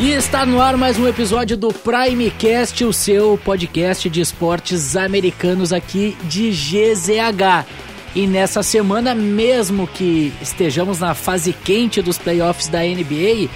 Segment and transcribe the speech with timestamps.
[0.00, 5.74] E está no ar mais um episódio do Primecast, o seu podcast de esportes americanos
[5.74, 7.66] aqui de GZH.
[8.14, 13.50] E nessa semana, mesmo que estejamos na fase quente dos playoffs da NBA,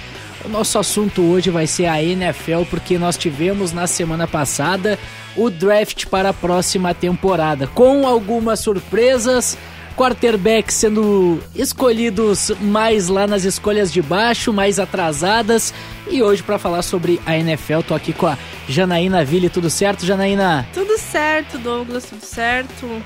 [0.45, 4.99] o nosso assunto hoje vai ser a NFL, porque nós tivemos na semana passada
[5.35, 9.57] o draft para a próxima temporada, com algumas surpresas
[9.95, 15.73] quarterbacks sendo escolhidos mais lá nas escolhas de baixo, mais atrasadas.
[16.09, 20.05] E hoje para falar sobre a NFL, tô aqui com a Janaína Ville, tudo certo,
[20.05, 20.67] Janaína?
[20.73, 23.03] Tudo certo, Douglas, tudo certo.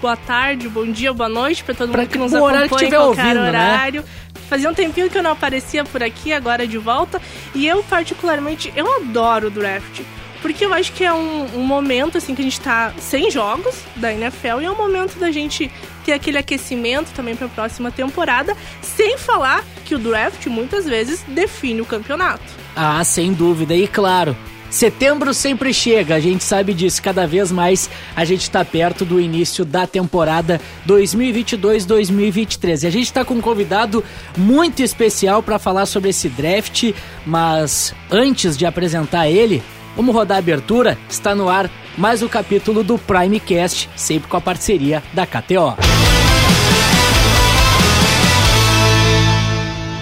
[0.00, 2.68] Boa tarde, bom dia, boa noite para todo pra mundo que nos acompanha que em
[2.68, 3.48] qualquer ouvindo, né?
[3.48, 4.02] horário.
[4.02, 4.08] Né?
[4.48, 7.20] Fazia um tempinho que eu não aparecia por aqui, agora de volta.
[7.54, 10.02] E eu, particularmente, eu adoro o draft.
[10.46, 13.74] Porque eu acho que é um, um, momento assim que a gente tá sem jogos
[13.96, 15.68] da NFL e é um momento da gente
[16.04, 21.24] ter aquele aquecimento também para a próxima temporada, sem falar que o draft muitas vezes
[21.26, 22.44] define o campeonato.
[22.76, 23.74] Ah, sem dúvida.
[23.74, 24.36] E claro,
[24.70, 27.02] Setembro sempre chega, a gente sabe disso.
[27.02, 32.84] Cada vez mais a gente está perto do início da temporada 2022-2023.
[32.84, 34.04] E a gente está com um convidado
[34.36, 36.92] muito especial para falar sobre esse draft.
[37.24, 39.60] Mas antes de apresentar ele,
[39.96, 40.98] Vamos rodar a abertura?
[41.08, 45.74] Está no ar mais um capítulo do Primecast, sempre com a parceria da KTO.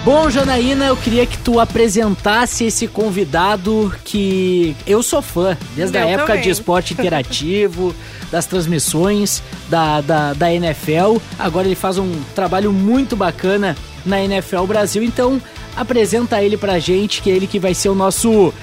[0.03, 6.03] Bom, Janaína, eu queria que tu apresentasse esse convidado que eu sou fã, desde eu
[6.03, 6.43] a época também.
[6.43, 7.95] de esporte interativo,
[8.29, 11.17] das transmissões da, da, da NFL.
[11.39, 15.41] Agora ele faz um trabalho muito bacana na NFL Brasil, então
[15.75, 18.53] apresenta ele pra gente, que é ele que vai ser o nosso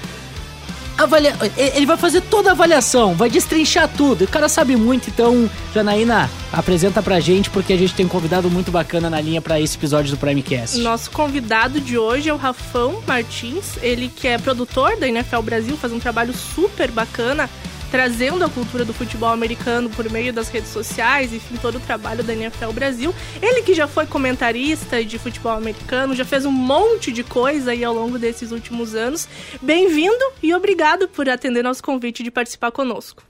[1.03, 1.35] avalia...
[1.57, 4.25] ele vai fazer toda a avaliação, vai destrinchar tudo.
[4.25, 8.49] O cara sabe muito, então, Janaína, apresenta pra gente, porque a gente tem um convidado
[8.49, 10.79] muito bacana na linha para esse episódio do Primecast.
[10.79, 15.77] Nosso convidado de hoje é o Rafão Martins, ele que é produtor da NFL Brasil,
[15.77, 17.49] faz um trabalho super bacana
[17.93, 22.23] trazendo a cultura do futebol americano por meio das redes sociais, enfim, todo o trabalho
[22.23, 23.13] da NFL Brasil.
[23.39, 27.83] Ele que já foi comentarista de futebol americano, já fez um monte de coisa aí
[27.83, 29.27] ao longo desses últimos anos.
[29.61, 33.21] Bem-vindo e obrigado por atender nosso convite de participar conosco.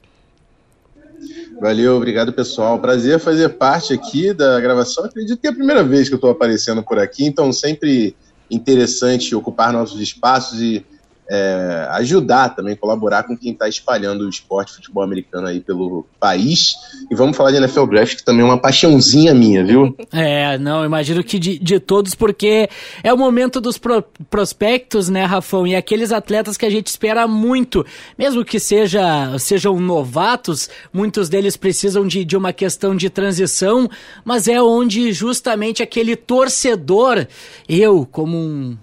[1.60, 2.80] Valeu, obrigado pessoal.
[2.80, 5.04] Prazer fazer parte aqui da gravação.
[5.04, 8.16] Acredito que é a primeira vez que eu estou aparecendo por aqui, então sempre
[8.50, 10.86] interessante ocupar nossos espaços e
[11.30, 16.76] é, ajudar também, colaborar com quem está espalhando o esporte futebol americano aí pelo país.
[17.10, 19.96] E vamos falar de NFL Draft, que também é uma paixãozinha minha, viu?
[20.12, 22.70] É, não, imagino que de, de todos, porque
[23.04, 25.66] é o momento dos pro, prospectos, né, Rafão?
[25.66, 27.86] E aqueles atletas que a gente espera muito,
[28.18, 33.90] mesmo que seja, sejam novatos, muitos deles precisam de, de uma questão de transição,
[34.26, 37.26] mas é onde justamente aquele torcedor,
[37.68, 38.78] eu, como um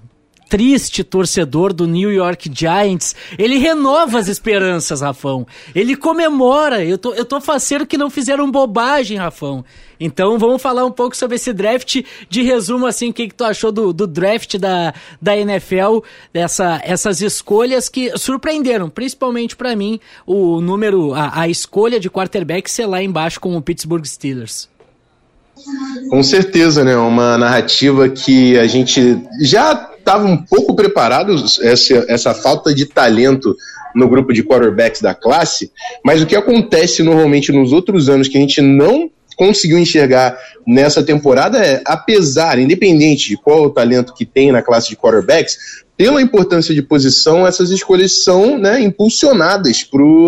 [0.50, 5.46] triste torcedor do New York Giants, ele renova as esperanças, Rafão.
[5.72, 6.84] Ele comemora.
[6.84, 9.64] Eu tô, eu tô faceiro que não fizeram bobagem, Rafão.
[10.00, 12.02] Então vamos falar um pouco sobre esse draft.
[12.28, 16.00] De resumo, assim, o que, que tu achou do, do draft da, da NFL,
[16.32, 22.68] dessa, essas escolhas que surpreenderam, principalmente para mim, o número, a, a escolha de quarterback
[22.68, 24.68] ser lá embaixo com o Pittsburgh Steelers.
[26.08, 26.96] Com certeza, né?
[26.96, 33.56] Uma narrativa que a gente já estava um pouco preparado, essa, essa falta de talento
[33.94, 35.70] no grupo de quarterbacks da classe,
[36.04, 41.02] mas o que acontece normalmente nos outros anos que a gente não conseguiu enxergar nessa
[41.02, 45.56] temporada é, apesar, independente de qual o talento que tem na classe de quarterbacks,
[45.96, 49.86] pela importância de posição, essas escolhas são né, impulsionadas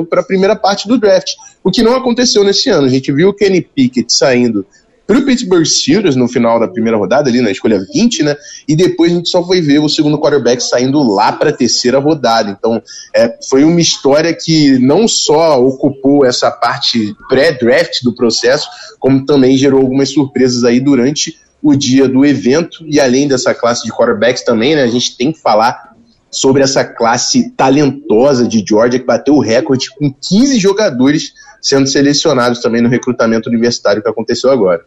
[0.09, 1.33] para a primeira parte do draft,
[1.63, 2.87] o que não aconteceu nesse ano.
[2.87, 4.65] A gente viu o Kenny Pickett saindo
[5.07, 8.37] para o Pittsburgh Steelers no final da primeira rodada, ali na escolha 20, né?
[8.67, 11.99] E depois a gente só foi ver o segundo quarterback saindo lá para a terceira
[11.99, 12.51] rodada.
[12.51, 12.83] Então,
[13.15, 18.69] é, foi uma história que não só ocupou essa parte pré-draft do processo,
[18.99, 22.85] como também gerou algumas surpresas aí durante o dia do evento.
[22.87, 24.83] E além dessa classe de quarterbacks também, né?
[24.83, 25.93] A gente tem que falar
[26.31, 32.61] sobre essa classe talentosa de Georgia que bateu o recorde com 15 jogadores sendo selecionados
[32.61, 34.85] também no recrutamento universitário que aconteceu agora.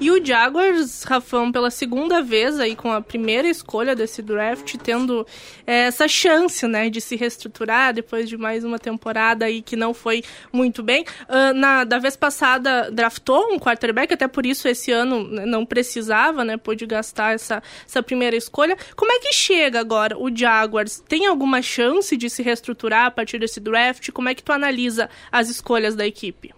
[0.00, 5.26] E o Jaguars, Rafão, pela segunda vez aí com a primeira escolha desse draft, tendo
[5.66, 9.94] é, essa chance, né, de se reestruturar depois de mais uma temporada aí que não
[9.94, 11.04] foi muito bem.
[11.28, 16.44] Uh, na da vez passada draftou um quarterback, até por isso esse ano não precisava,
[16.44, 18.76] né, pôde gastar essa, essa primeira escolha.
[18.94, 21.02] Como é que chega agora o Jaguars?
[21.08, 24.10] Tem alguma chance de se reestruturar a partir desse draft?
[24.10, 26.54] Como é que tu analisa as escolhas da equipe?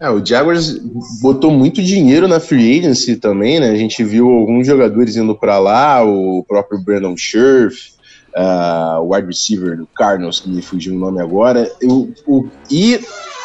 [0.00, 0.78] É, o Jaguars
[1.20, 3.68] botou muito dinheiro na free agency também, né?
[3.68, 7.92] A gente viu alguns jogadores indo para lá, o próprio Brandon Scherf,
[8.34, 12.98] uh, o wide receiver do Cardinals, que me fugiu o nome agora, o, o, e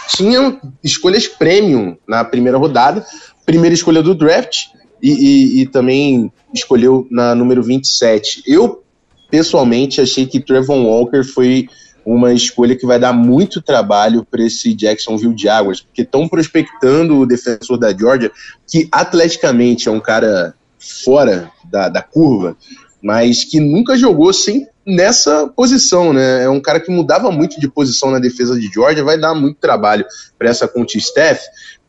[0.08, 3.06] tinham escolhas premium na primeira rodada,
[3.46, 4.68] primeira escolha do draft,
[5.04, 8.44] e, e, e também escolheu na número 27.
[8.48, 8.82] Eu,
[9.30, 11.68] pessoalmente, achei que Trevon Walker foi
[12.06, 17.26] uma escolha que vai dar muito trabalho para esse Jacksonville Jaguars, porque estão prospectando o
[17.26, 18.32] defensor da Georgia,
[18.68, 22.56] que atleticamente é um cara fora da, da curva,
[23.02, 26.44] mas que nunca jogou sem nessa posição, né?
[26.44, 29.58] É um cara que mudava muito de posição na defesa de Georgia, vai dar muito
[29.60, 30.06] trabalho
[30.38, 31.42] para essa Conti Staff.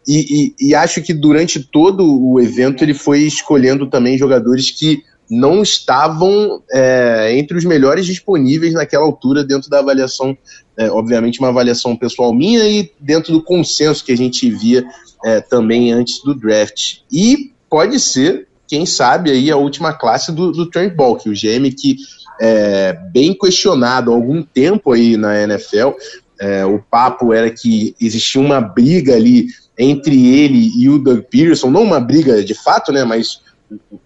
[0.08, 5.02] E, e, e, acho que durante todo o evento ele foi escolhendo também jogadores que
[5.28, 10.36] não estavam é, entre os melhores disponíveis naquela altura dentro da avaliação,
[10.76, 14.84] é, obviamente uma avaliação pessoal minha e dentro do consenso que a gente via
[15.24, 16.98] é, também antes do draft.
[17.10, 21.70] E pode ser, quem sabe, aí a última classe do, do Trent Balk, o GM
[21.70, 21.96] que
[22.40, 25.92] é bem questionado há algum tempo aí na NFL.
[26.38, 29.46] É, o papo era que existia uma briga ali
[29.78, 33.40] entre ele e o Doug Peterson, não uma briga de fato, né, mas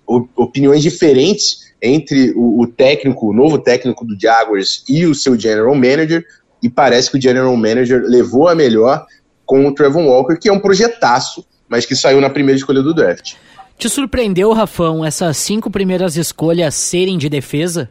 [0.06, 5.74] opiniões diferentes entre o, o, técnico, o novo técnico do Jaguars e o seu general
[5.74, 6.24] manager,
[6.62, 9.06] e parece que o general manager levou a melhor
[9.46, 12.94] com o Trevor Walker, que é um projetaço, mas que saiu na primeira escolha do
[12.94, 13.34] draft.
[13.78, 17.88] Te surpreendeu, Rafão, essas cinco primeiras escolhas serem de defesa?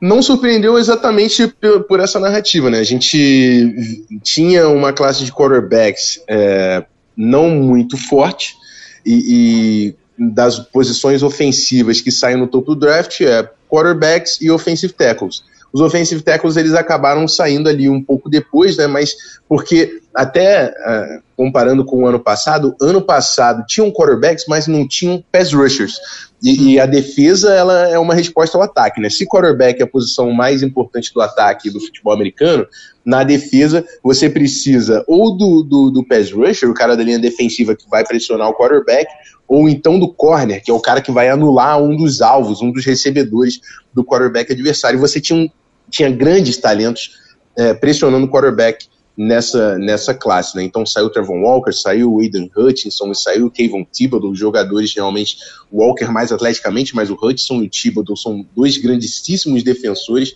[0.00, 2.80] Não surpreendeu exatamente por, por essa narrativa, né?
[2.80, 6.84] A gente tinha uma classe de quarterbacks é,
[7.16, 8.56] não muito forte,
[9.04, 14.92] e, e das posições ofensivas que saem no topo do draft é quarterbacks e offensive
[14.92, 15.42] tackles.
[15.72, 18.86] Os offensive tackles eles acabaram saindo ali um pouco depois, né?
[18.86, 19.14] Mas
[19.48, 25.24] porque até uh, comparando com o ano passado, ano passado tinham quarterbacks, mas não tinham
[25.32, 25.94] pass rushers.
[26.42, 29.08] E, e, a defesa ela é uma resposta ao ataque, né?
[29.08, 32.66] Se quarterback é a posição mais importante do ataque do futebol americano,
[33.04, 37.76] na defesa você precisa ou do, do, do pass rusher, o cara da linha defensiva
[37.76, 39.06] que vai pressionar o quarterback,
[39.46, 42.72] ou então do corner, que é o cara que vai anular um dos alvos, um
[42.72, 43.60] dos recebedores
[43.94, 44.98] do quarterback adversário.
[44.98, 45.48] Você tinha
[45.92, 47.10] tinha grandes talentos
[47.56, 48.86] é, pressionando o quarterback
[49.16, 50.62] nessa, nessa classe, né?
[50.62, 55.36] Então saiu o Trevon Walker, saiu o Aiden Hutchinson saiu o Kayvon Thibodeau, jogadores realmente,
[55.70, 60.34] o Walker mais atleticamente, mas o Hutchinson e o Thibodeau são dois grandíssimos defensores,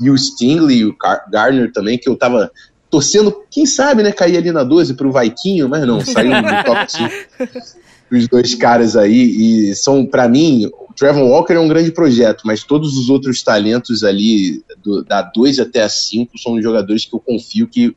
[0.00, 0.96] e o Stingley e o
[1.30, 2.50] Garner também, que eu tava
[2.90, 6.92] torcendo, quem sabe, né, cair ali na 12 pro Vaiquinho, mas não, saiu no top
[6.92, 12.42] 5 os dois caras aí, e são, para mim, Trevor Walker é um grande projeto,
[12.44, 17.14] mas todos os outros talentos ali, do, da 2 até a 5, são jogadores que
[17.14, 17.94] eu confio que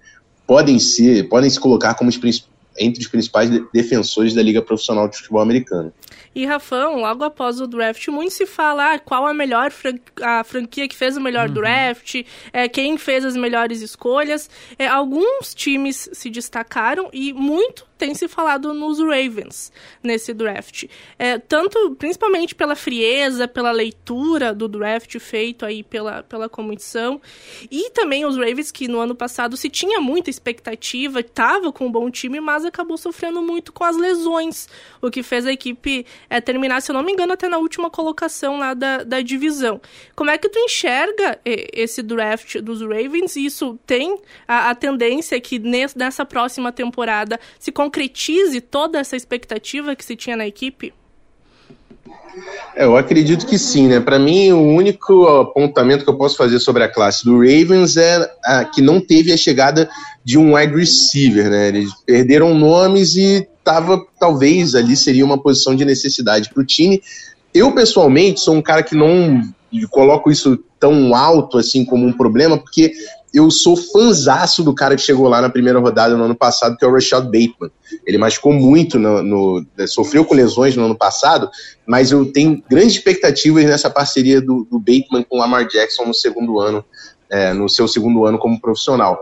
[0.51, 2.45] podem ser, podem se colocar como os,
[2.77, 5.94] entre os principais defensores da Liga Profissional de Futebol Americano.
[6.36, 10.44] E Rafão, logo após o draft, muito se fala ah, qual a melhor fran a
[10.44, 11.53] franquia que fez o melhor uhum.
[11.53, 14.50] draft, é, quem fez as melhores escolhas.
[14.77, 19.71] É, alguns times se destacaram e muito tem se falado nos Ravens
[20.01, 20.86] nesse draft.
[21.19, 27.21] É, tanto, principalmente pela frieza, pela leitura do draft feito aí pela, pela comissão,
[27.69, 31.92] e também os Ravens que no ano passado se tinha muita expectativa, estava com um
[31.92, 34.68] bom time, mas acabou sofrendo muito com as lesões,
[35.00, 37.91] o que fez a equipe é, terminar, se eu não me engano, até na última
[37.91, 39.79] colocação lá da, da divisão.
[40.15, 43.36] Como é que tu enxerga esse draft dos Ravens?
[43.36, 44.17] Isso tem
[44.48, 50.38] a, a tendência que nessa próxima temporada se concretize toda essa expectativa que se tinha
[50.38, 50.93] na equipe?
[52.77, 54.00] Eu acredito que sim, né?
[54.00, 58.31] Para mim, o único apontamento que eu posso fazer sobre a classe do Ravens é
[58.45, 59.89] a, que não teve a chegada
[60.24, 61.67] de um wide receiver, né?
[61.67, 67.03] Eles perderam nomes e tava, talvez ali seria uma posição de necessidade para o time.
[67.53, 69.41] Eu, pessoalmente, sou um cara que não
[69.89, 72.93] coloco isso tão alto assim como um problema, porque
[73.34, 76.84] eu sou fanzaço do cara que chegou lá na primeira rodada no ano passado, que
[76.84, 77.72] é o Rashad Bateman.
[78.06, 81.50] Ele machucou muito, no, no, sofreu com lesões no ano passado,
[81.88, 86.14] mas eu tenho grandes expectativas nessa parceria do, do Bateman com o Lamar Jackson no
[86.14, 86.84] segundo ano,
[87.30, 89.22] é, no seu segundo ano como profissional.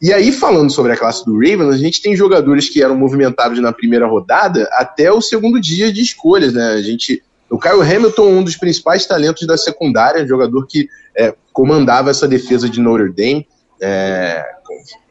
[0.00, 3.60] E aí, falando sobre a classe do Ravens, a gente tem jogadores que eram movimentados
[3.60, 6.72] na primeira rodada até o segundo dia de escolhas, né?
[6.72, 12.10] A gente o Kyle Hamilton, um dos principais talentos da secundária, jogador que é, comandava
[12.10, 13.46] essa defesa de Notre Dame.
[13.80, 14.44] É,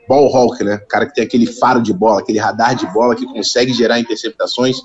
[0.08, 0.78] ball hawk, né?
[0.90, 4.78] Cara que tem aquele faro de bola, aquele radar de bola que consegue gerar interceptações.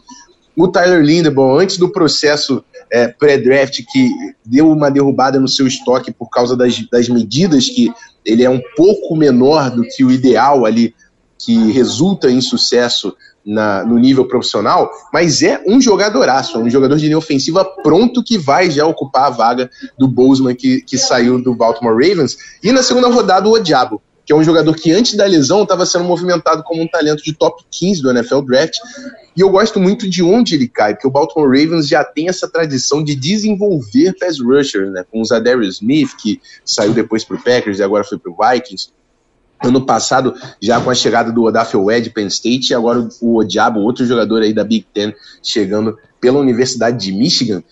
[0.56, 4.11] O Tyler Lindebaum, antes do processo é, pré-draft, que
[4.44, 7.92] deu uma derrubada no seu estoque por causa das, das medidas que
[8.25, 10.94] ele é um pouco menor do que o ideal ali
[11.38, 13.14] que resulta em sucesso
[13.47, 18.25] na, no nível profissional, mas é um jogadoraço, é um jogador de linha ofensiva pronto
[18.25, 22.37] que vai já ocupar a vaga do Bozeman que, que saiu do Baltimore Ravens.
[22.62, 25.87] E na segunda rodada, o Odiabo, que é um jogador que antes da lesão estava
[25.87, 28.75] sendo movimentado como um talento de top 15 do NFL Draft.
[29.37, 32.49] E eu gosto muito de onde ele cai, porque o Baltimore Ravens já tem essa
[32.49, 35.05] tradição de desenvolver pass rushers, né?
[35.09, 38.37] Com o Zadarius Smith, que saiu depois para o Packers e agora foi para o
[38.37, 38.88] Vikings.
[39.65, 43.81] Ano passado, já com a chegada do Odafel Wed Penn State, e agora o Odiabo,
[43.81, 47.63] outro jogador aí da Big Ten, chegando pela Universidade de Michigan,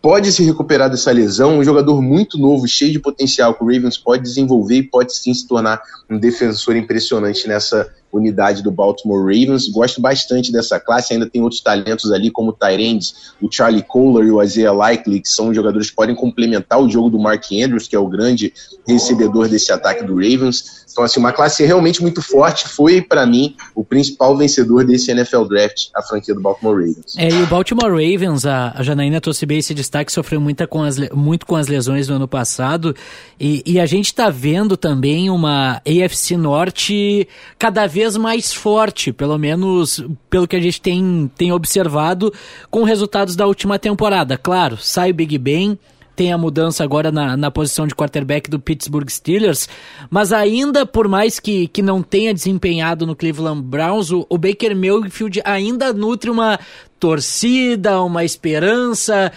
[0.00, 3.98] pode se recuperar dessa lesão, um jogador muito novo, cheio de potencial, que o Ravens
[3.98, 9.68] pode desenvolver e pode sim se tornar um defensor impressionante nessa unidade do Baltimore Ravens.
[9.68, 14.28] Gosto bastante dessa classe, ainda tem outros talentos ali, como o Tyrands, o Charlie Kohler
[14.28, 17.86] e o Isaiah Likely, que são jogadores que podem complementar o jogo do Mark Andrews,
[17.86, 18.52] que é o grande
[18.86, 20.86] recebedor desse ataque do Ravens.
[20.98, 22.68] Então, assim, uma classe realmente muito forte.
[22.68, 27.16] Foi, para mim, o principal vencedor desse NFL Draft, a franquia do Baltimore Ravens.
[27.16, 30.82] É, e o Baltimore Ravens, a, a Janaína trouxe bem esse destaque, sofreu muita com
[30.82, 32.96] as, muito com as lesões no ano passado.
[33.38, 39.38] E, e a gente está vendo também uma AFC Norte cada vez mais forte, pelo
[39.38, 42.34] menos pelo que a gente tem, tem observado
[42.72, 44.36] com resultados da última temporada.
[44.36, 45.78] Claro, sai o Big Ben
[46.18, 49.68] tem a mudança agora na, na posição de quarterback do Pittsburgh Steelers,
[50.10, 54.74] mas ainda por mais que, que não tenha desempenhado no Cleveland Browns, o, o Baker
[54.74, 56.58] Mayfield ainda nutre uma
[56.98, 59.32] torcida, uma esperança,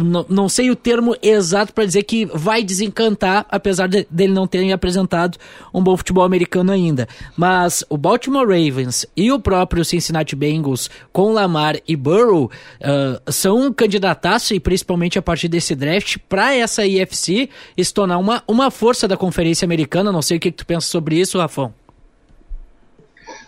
[0.00, 4.46] não, não sei o termo exato para dizer que vai desencantar, apesar de, dele não
[4.46, 5.38] ter apresentado
[5.72, 7.08] um bom futebol americano ainda.
[7.36, 13.66] Mas o Baltimore Ravens e o próprio Cincinnati Bengals com Lamar e Burrow uh, são
[13.66, 18.70] um candidataço, e principalmente a partir desse draft, para essa IFC se tornar uma, uma
[18.70, 20.12] força da Conferência Americana.
[20.12, 21.81] Não sei o que, que tu pensa sobre isso, Rafão.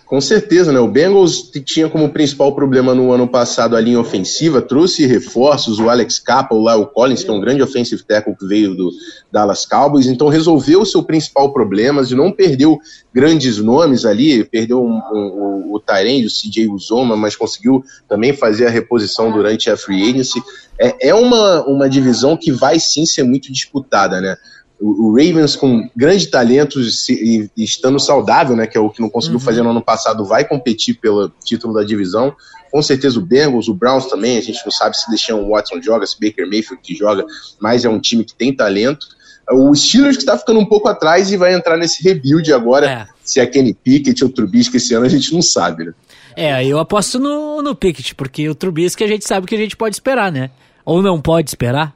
[0.06, 0.78] Com certeza, né?
[0.78, 5.88] O Bengals tinha como principal problema no ano passado a linha ofensiva, trouxe reforços, o
[5.88, 8.92] Alex Capa, o Lyle Collins, que é um grande offensive tackle que veio do
[9.32, 12.78] Dallas Cowboys, então resolveu o seu principal problema e não perdeu
[13.14, 18.66] grandes nomes ali, perdeu um, um, o Tyrande, o CJ Uzoma, mas conseguiu também fazer
[18.66, 20.42] a reposição durante a free agency.
[20.78, 24.36] É, é uma, uma divisão que vai sim ser muito disputada, né?
[24.80, 29.38] O, Ravens com grande talento e, estando saudável, né, que é o que não conseguiu
[29.38, 29.44] uhum.
[29.44, 32.34] fazer no ano passado, vai competir pelo título da divisão.
[32.70, 36.06] Com certeza o Bengals, o Browns também, a gente não sabe se Deshaun Watson joga,
[36.06, 37.24] se Baker Mayfield que joga,
[37.60, 39.06] mas é um time que tem talento.
[39.50, 43.06] O Steelers que está ficando um pouco atrás e vai entrar nesse rebuild agora, é.
[43.22, 45.94] se é Kenny Pickett ou Trubisky esse ano, a gente não sabe, né?
[46.36, 49.76] É, eu aposto no, no Pickett, porque o Trubisky a gente sabe que a gente
[49.76, 50.50] pode esperar, né?
[50.84, 51.94] Ou não pode esperar.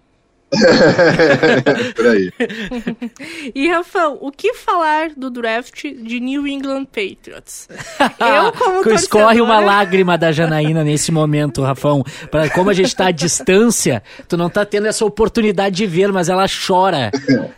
[1.94, 2.32] Por aí.
[3.54, 7.68] e, Rafão, o que falar do draft de New England Patriots?
[8.18, 8.94] Eu, como torcedora...
[8.94, 12.02] Escorre uma lágrima da Janaína nesse momento, Rafão.
[12.30, 16.10] Pra, como a gente tá à distância, tu não tá tendo essa oportunidade de ver,
[16.12, 17.10] mas ela chora.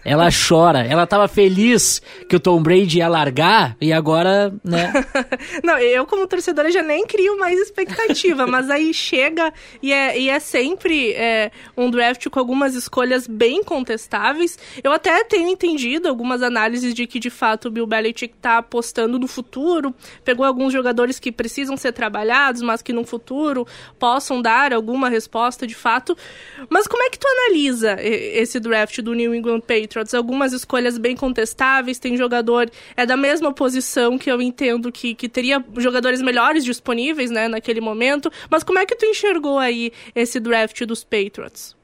[0.05, 0.85] Ela chora.
[0.85, 4.93] Ela tava feliz que o Tom Brady ia largar e agora, né?
[5.63, 10.29] não, eu, como torcedora, já nem crio mais expectativa, mas aí chega e é, e
[10.29, 14.59] é sempre é, um draft com algumas escolhas bem contestáveis.
[14.83, 19.19] Eu até tenho entendido algumas análises de que, de fato, o Bill Belichick está apostando
[19.19, 19.95] no futuro,
[20.25, 23.67] pegou alguns jogadores que precisam ser trabalhados, mas que no futuro
[23.99, 26.17] possam dar alguma resposta de fato.
[26.69, 30.15] Mas como é que tu analisa esse draft do New England Patriots?
[30.15, 35.29] Algumas escolhas bem contestáveis, tem jogador é da mesma posição que eu entendo que, que
[35.29, 38.31] teria jogadores melhores disponíveis, né, naquele momento.
[38.49, 41.77] Mas como é que tu enxergou aí esse draft dos Patriots?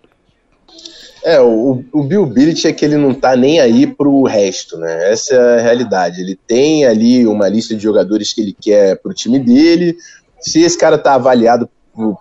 [1.24, 5.10] É, o, o Bill Billich é que ele não tá nem aí pro resto, né?
[5.10, 6.20] Essa é a realidade.
[6.20, 9.96] Ele tem ali uma lista de jogadores que ele quer pro time dele.
[10.40, 11.68] Se esse cara tá avaliado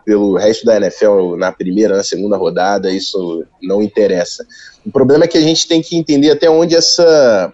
[0.05, 4.45] pelo resto da NFL na primeira, na segunda rodada, isso não interessa.
[4.85, 7.53] O problema é que a gente tem que entender até onde essa,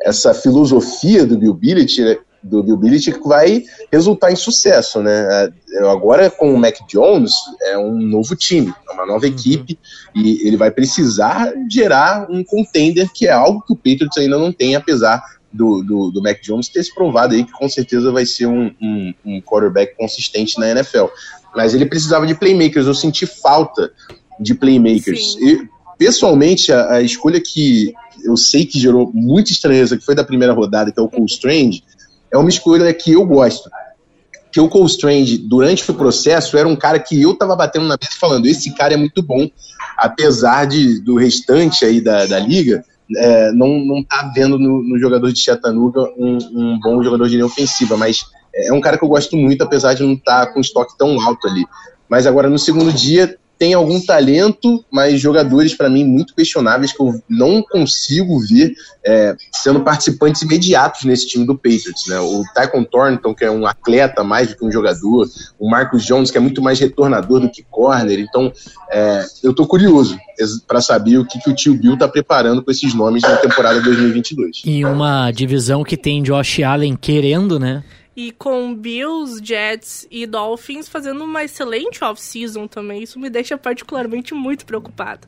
[0.00, 5.50] essa filosofia do Bill Billich do Bill Belichick vai resultar em sucesso, né?
[5.72, 7.32] É, agora com o Mac Jones
[7.62, 9.32] é um novo time, é uma nova uhum.
[9.32, 9.78] equipe
[10.14, 14.52] e ele vai precisar gerar um contender que é algo que o Patriots ainda não
[14.52, 15.22] tem, apesar
[15.52, 18.70] do, do, do Mac Jones ter se provado aí que com certeza vai ser um,
[18.80, 21.06] um, um quarterback consistente na NFL.
[21.54, 23.92] Mas ele precisava de playmakers, eu senti falta
[24.40, 25.36] de playmakers.
[25.36, 25.68] E,
[25.98, 27.92] pessoalmente, a, a, escolha que
[28.24, 31.26] eu sei que gerou muita estranheza, que foi da primeira rodada, que é o Cole
[31.26, 31.84] Strange,
[32.32, 33.70] é uma escolha que eu gosto.
[34.50, 37.96] Que o Cole Strange, durante o processo, era um cara que eu tava batendo na
[38.00, 39.48] mesa falando: esse cara é muito bom,
[39.96, 42.84] apesar de, do restante aí da, da liga
[43.16, 47.34] é, não, não tá vendo no, no jogador de Chattanooga um, um, bom jogador de
[47.34, 48.24] linha ofensiva, mas
[48.54, 51.20] é um cara que eu gosto muito, apesar de não estar tá com estoque tão
[51.20, 51.64] alto ali.
[52.08, 57.00] Mas agora no segundo dia tem algum talento, mas jogadores para mim muito questionáveis que
[57.00, 58.74] eu não consigo ver
[59.06, 62.08] é, sendo participantes imediatos nesse time do Patriots.
[62.08, 62.18] Né?
[62.18, 65.28] O Tycon Thornton, que é um atleta mais do que um jogador,
[65.60, 68.18] o Marcus Jones, que é muito mais retornador do que corner.
[68.18, 68.52] Então,
[68.90, 70.18] é, eu estou curioso
[70.66, 73.80] para saber o que, que o tio Bill está preparando com esses nomes na temporada
[73.80, 74.62] 2022.
[74.64, 77.84] E uma divisão que tem Josh Allen querendo, né?
[78.14, 83.02] E com Bills, Jets e Dolphins fazendo uma excelente off-season também.
[83.02, 85.26] Isso me deixa particularmente muito preocupado.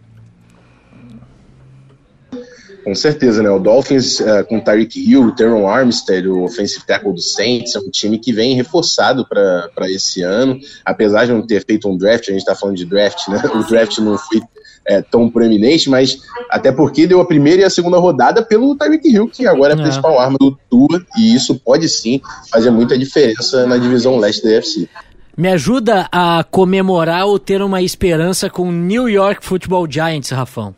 [2.85, 3.50] Com certeza, né?
[3.50, 7.79] O Dolphins uh, com Tyreek Hill, o Teron Armstead, o offensive tackle do Saints, é
[7.79, 10.61] um time que vem reforçado para esse ano.
[10.85, 13.43] Apesar de não ter feito um draft, a gente está falando de draft, né?
[13.55, 14.43] O draft não foi
[14.87, 16.19] é, tão proeminente, mas
[16.50, 19.76] até porque deu a primeira e a segunda rodada pelo Tyreek Hill, que agora é
[19.76, 19.83] a é.
[19.83, 24.50] principal arma do Tua, e isso pode sim fazer muita diferença na divisão leste da
[24.50, 24.88] UFC.
[25.37, 30.75] Me ajuda a comemorar ou ter uma esperança com o New York Football Giants, Rafão.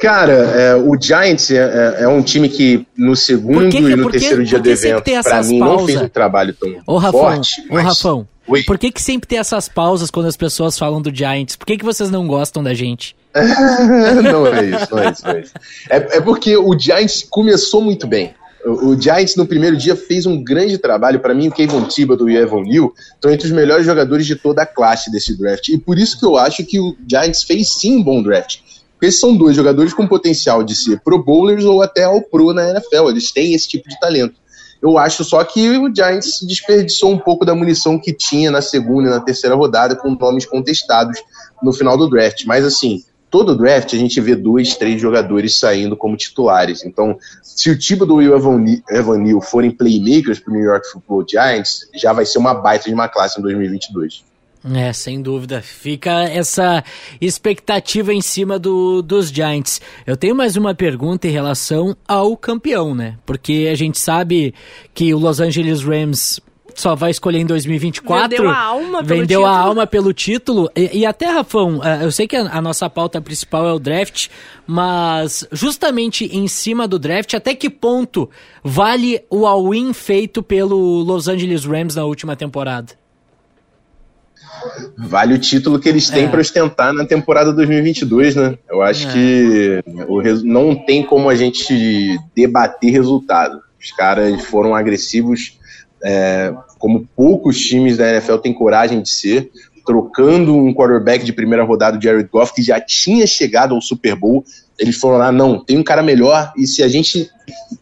[0.00, 4.10] Cara, é, o Giants é, é, é, um time que no segundo que, e no
[4.10, 5.78] terceiro dia do evento, para mim, pausas?
[5.78, 7.60] não fez um trabalho tão ô, Rafão, forte.
[7.62, 7.84] Ô, mas...
[7.84, 8.64] Rafão, Oi.
[8.64, 11.54] Por que, que sempre tem essas pausas quando as pessoas falam do Giants?
[11.54, 13.14] Por que, que vocês não gostam da gente?
[13.34, 15.24] não é isso, não é isso.
[15.24, 15.52] Não é, isso.
[15.88, 18.34] É, é, porque o Giants começou muito bem.
[18.64, 21.20] O, o, Giants no primeiro dia fez um grande trabalho.
[21.20, 24.34] Para mim, o Kevin Thibodeau e o Evan Neal estão entre os melhores jogadores de
[24.34, 25.68] toda a classe desse draft.
[25.68, 28.58] E por isso que eu acho que o Giants fez sim um bom draft.
[29.00, 32.68] Porque são dois jogadores com potencial de ser pro bowlers ou até ao pro na
[32.68, 33.08] NFL.
[33.08, 34.34] Eles têm esse tipo de talento.
[34.82, 39.08] Eu acho só que o Giants desperdiçou um pouco da munição que tinha na segunda
[39.08, 41.18] e na terceira rodada com nomes contestados
[41.62, 42.44] no final do draft.
[42.44, 46.84] Mas assim, todo draft a gente vê dois, três jogadores saindo como titulares.
[46.84, 51.24] Então, se o Thibodeau e o Evan Neal forem playmakers para o New York Football
[51.26, 54.28] Giants, já vai ser uma baita de uma classe em 2022.
[54.64, 55.62] É, sem dúvida.
[55.62, 56.84] Fica essa
[57.20, 59.80] expectativa em cima do, dos Giants.
[60.06, 63.16] Eu tenho mais uma pergunta em relação ao campeão, né?
[63.24, 64.54] Porque a gente sabe
[64.92, 66.40] que o Los Angeles Rams
[66.74, 68.28] só vai escolher em 2024.
[68.28, 69.46] Vendeu a alma pelo Vendeu título.
[69.46, 70.70] a alma pelo título.
[70.76, 73.78] E, e até, Rafão, é, eu sei que a, a, nossa pauta principal é o
[73.78, 74.28] draft,
[74.66, 78.28] mas justamente em cima do draft, até que ponto
[78.62, 82.99] vale o all-in feito pelo Los Angeles Rams na última temporada?
[84.96, 86.28] Vale o título que eles têm é.
[86.28, 88.58] para ostentar na temporada 2022, né?
[88.68, 89.12] Eu acho é.
[89.12, 93.60] que o, não tem como a gente debater resultado.
[93.80, 95.58] Os caras foram agressivos,
[96.02, 99.50] é, como poucos times da NFL têm coragem de ser,
[99.86, 104.44] trocando um quarterback de primeira rodada, Jared Goff, que já tinha chegado ao Super Bowl.
[104.80, 107.30] Eles foram lá, não, tem um cara melhor, e se a gente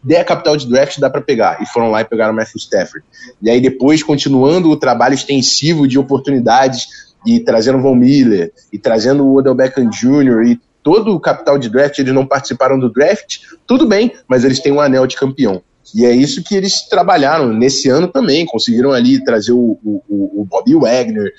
[0.03, 1.61] der a capital de draft, dá para pegar.
[1.61, 3.05] E foram lá e pegaram o Matthew Stafford.
[3.41, 6.87] E aí depois, continuando o trabalho extensivo de oportunidades,
[7.25, 11.57] e trazendo o Von Miller, e trazendo o Odell Beckham Jr., e todo o capital
[11.57, 15.15] de draft, eles não participaram do draft, tudo bem, mas eles têm um anel de
[15.15, 15.61] campeão.
[15.95, 18.45] E é isso que eles trabalharam nesse ano também.
[18.45, 21.33] Conseguiram ali trazer o, o, o Bobby Wagner,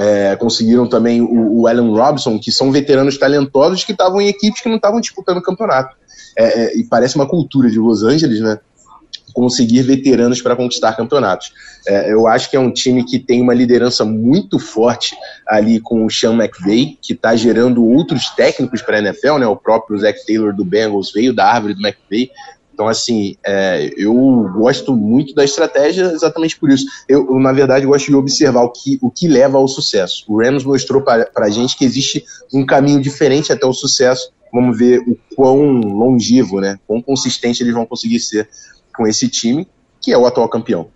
[0.00, 4.60] é, conseguiram também o, o Allen Robson, que são veteranos talentosos que estavam em equipes
[4.60, 5.96] que não estavam disputando o campeonato.
[6.36, 8.58] É, é, e parece uma cultura de Los Angeles, né?
[9.32, 11.52] Conseguir veteranos para conquistar campeonatos.
[11.86, 16.04] É, eu acho que é um time que tem uma liderança muito forte ali com
[16.04, 19.46] o Sean McVay, que está gerando outros técnicos para a NFL, né?
[19.46, 22.30] O próprio Zach Taylor do Bengals veio da árvore do McVay,
[22.78, 24.14] então, assim, é, eu
[24.52, 26.86] gosto muito da estratégia exatamente por isso.
[27.08, 30.24] Eu, na verdade, gosto de observar o que, o que leva ao sucesso.
[30.28, 34.30] O Rams mostrou para a gente que existe um caminho diferente até o sucesso.
[34.52, 38.48] Vamos ver o quão longevo, né, quão consistente eles vão conseguir ser
[38.96, 39.66] com esse time,
[40.00, 40.86] que é o atual campeão.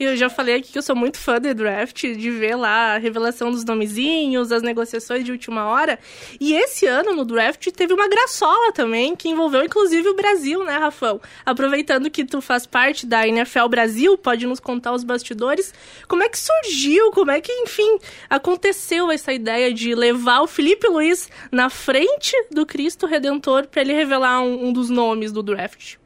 [0.00, 2.94] E eu já falei aqui que eu sou muito fã de draft, de ver lá
[2.94, 5.98] a revelação dos nomezinhos, as negociações de última hora.
[6.40, 10.78] E esse ano, no draft, teve uma graçola também, que envolveu inclusive o Brasil, né,
[10.78, 11.20] Rafão?
[11.44, 15.74] Aproveitando que tu faz parte da NFL Brasil, pode nos contar os bastidores.
[16.08, 17.98] Como é que surgiu, como é que, enfim,
[18.30, 23.92] aconteceu essa ideia de levar o Felipe Luiz na frente do Cristo Redentor para ele
[23.92, 25.99] revelar um, um dos nomes do draft?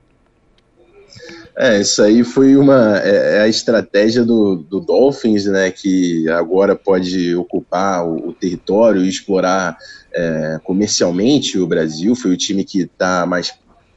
[1.57, 6.75] É, isso aí foi uma é, é, a estratégia do, do Dolphins, né, que agora
[6.75, 9.79] pode ocupar o, o território e explorar
[10.13, 12.17] é, comercialmente o Brasil.
[12.17, 13.53] Foi o time que tá mais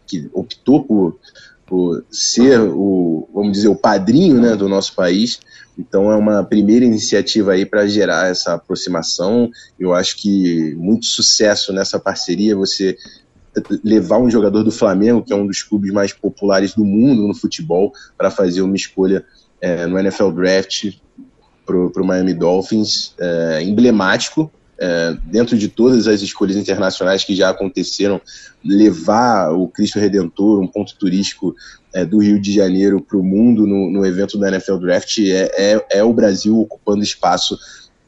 [0.05, 1.19] que optou por,
[1.65, 5.39] por ser o, vamos dizer, o padrinho, né, do nosso país.
[5.77, 9.49] Então é uma primeira iniciativa aí para gerar essa aproximação.
[9.79, 12.55] Eu acho que muito sucesso nessa parceria.
[12.55, 12.97] Você
[13.83, 17.35] levar um jogador do Flamengo, que é um dos clubes mais populares do mundo no
[17.35, 19.25] futebol, para fazer uma escolha
[19.61, 20.93] é, no NFL Draft
[21.65, 24.51] para o Miami Dolphins, é, emblemático.
[24.79, 28.21] É, dentro de todas as escolhas internacionais que já aconteceram,
[28.63, 31.55] levar o Cristo Redentor, um ponto turístico
[31.95, 35.51] é, do Rio de Janeiro, para o mundo no, no, evento da NFL Draft, é,
[35.57, 37.57] é, é o Brasil ocupando espaço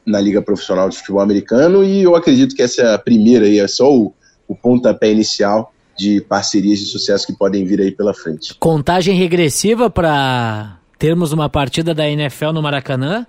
[0.06, 3.58] na Liga Profissional de Futebol Americano, e eu acredito que essa é a primeira, e
[3.58, 4.14] é só o,
[4.50, 8.52] o pontapé inicial de parcerias de sucesso que podem vir aí pela frente.
[8.58, 13.24] Contagem regressiva para termos uma partida da NFL no Maracanã?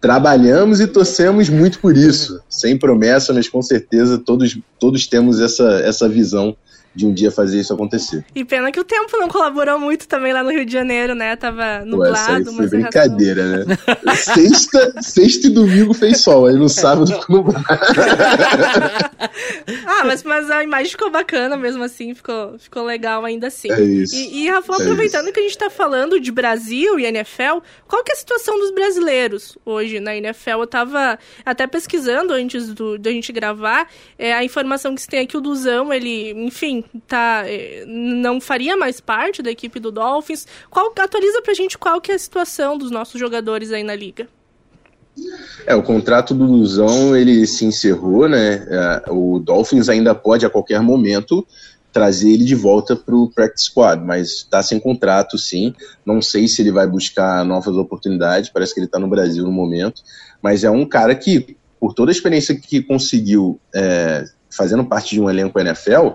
[0.00, 2.40] Trabalhamos e torcemos muito por isso.
[2.48, 6.56] Sem promessa, mas com certeza todos, todos temos essa, essa visão
[6.98, 8.24] de um dia fazer isso acontecer.
[8.34, 11.36] E pena que o tempo não colaborou muito também lá no Rio de Janeiro, né?
[11.36, 12.46] Tava nublado.
[12.46, 13.78] Pô, foi brincadeira, né?
[14.18, 17.64] sexta, sexta e domingo fez sol, aí no sábado ficou nublado.
[19.86, 23.70] ah, mas, mas a imagem ficou bacana mesmo assim, ficou, ficou legal ainda assim.
[23.70, 24.16] É isso.
[24.16, 28.02] E, e Rafa, é aproveitando que a gente tá falando de Brasil e NFL, qual
[28.02, 30.58] que é a situação dos brasileiros hoje na NFL?
[30.58, 35.20] Eu tava até pesquisando antes do, da gente gravar, é, a informação que se tem
[35.20, 40.46] aqui, o Duzão, ele, enfim, tá, eh, não faria mais parte da equipe do Dolphins.
[40.70, 44.28] Qual, atualiza pra gente qual que é a situação dos nossos jogadores aí na liga.
[45.66, 48.66] É, o contrato do Luzão, ele se encerrou, né?
[48.68, 51.46] É, o Dolphins ainda pode, a qualquer momento,
[51.92, 55.74] trazer ele de volta para o practice squad, mas está sem contrato, sim.
[56.04, 59.52] Não sei se ele vai buscar novas oportunidades, parece que ele está no Brasil no
[59.52, 60.02] momento,
[60.40, 65.20] mas é um cara que, por toda a experiência que conseguiu é, fazendo parte de
[65.20, 66.10] um elenco NFL,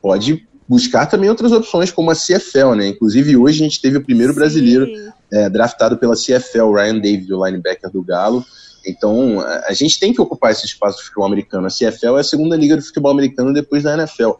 [0.00, 2.88] pode buscar também outras opções, como a CFL, né?
[2.88, 4.38] Inclusive, hoje a gente teve o primeiro Sim.
[4.38, 8.44] brasileiro é, draftado pela CFL, Ryan David, o linebacker do Galo.
[8.84, 11.66] Então, a gente tem que ocupar esse espaço do futebol americano.
[11.66, 14.32] A CFL é a segunda liga do futebol americano depois da NFL.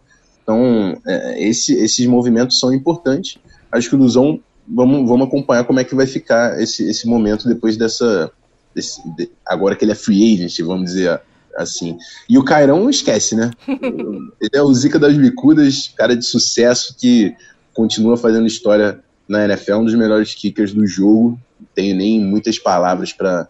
[0.43, 3.39] Então, é, esse, esses movimentos são importantes.
[3.73, 7.49] Acho que o Luzão, vamos, vamos acompanhar como é que vai ficar esse, esse momento
[7.49, 8.31] depois dessa.
[8.73, 11.21] Desse, de, agora que ele é free agent, vamos dizer
[11.57, 11.97] assim.
[12.29, 13.51] E o Cairão esquece, né?
[13.69, 17.35] Ele é o Zica das Bicudas, cara de sucesso que
[17.75, 21.39] continua fazendo história na NFL, um dos melhores kickers do jogo.
[21.59, 23.49] Não tenho nem muitas palavras para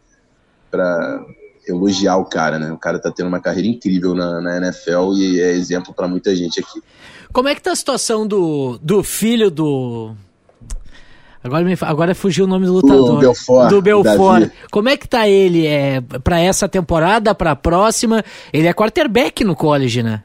[1.67, 2.73] elogiar o cara, né?
[2.73, 6.35] O cara tá tendo uma carreira incrível na, na NFL e é exemplo para muita
[6.35, 6.81] gente aqui.
[7.33, 10.15] Como é que tá a situação do, do filho do
[11.47, 13.15] Agora, me, agora fugiu o nome do lutador.
[13.15, 13.71] Do Belfort.
[13.71, 14.41] Do Belfort.
[14.41, 14.53] Davi.
[14.71, 18.25] Como é que tá ele é, para essa temporada, para a próxima?
[18.53, 20.23] Ele é quarterback no college, né?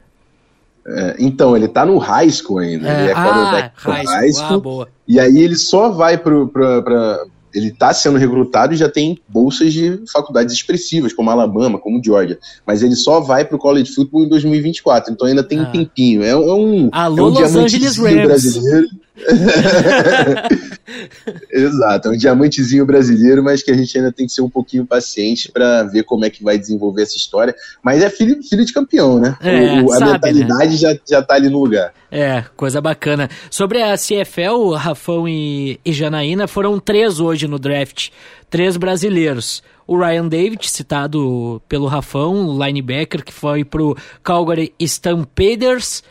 [0.86, 2.88] É, então, ele tá no high school ainda.
[2.88, 3.94] É, ele é ah, high school.
[3.94, 4.88] High school ah, boa.
[5.06, 9.18] E aí ele só vai pro, pra, pra, ele está sendo recrutado e já tem
[9.28, 12.38] bolsas de faculdades expressivas, como Alabama, como Georgia.
[12.66, 15.62] Mas ele só vai para o college football em 2024, então ainda tem ah.
[15.62, 16.22] um tempinho.
[16.22, 18.24] É, é um, Alô, é um Los Angeles Rams.
[18.24, 18.88] brasileiro.
[21.50, 24.86] Exato, é um diamantezinho brasileiro, mas que a gente ainda tem que ser um pouquinho
[24.86, 27.54] paciente para ver como é que vai desenvolver essa história.
[27.82, 29.36] Mas é filho, filho de campeão, né?
[29.40, 30.76] É, o, a sabe, mentalidade né?
[30.76, 31.92] já, já tá ali no lugar.
[32.10, 33.28] É, coisa bacana.
[33.50, 38.08] Sobre a CFL, Rafão e, e Janaína foram três hoje no draft,
[38.50, 39.62] três brasileiros.
[39.86, 46.02] O Ryan David, citado pelo Rafão, o linebacker que foi pro Calgary Stampeders.